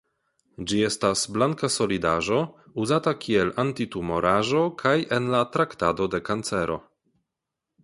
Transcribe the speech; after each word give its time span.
Ĝi 0.69 0.77
estas 0.85 1.25
blanka 1.35 1.69
solidaĵo 1.75 2.39
uzata 2.85 3.13
kiel 3.27 3.53
antitumoraĵo 3.65 4.65
kaj 4.83 4.97
en 5.21 5.31
la 5.37 5.45
traktado 5.59 6.11
de 6.17 6.25
kancero. 6.31 6.83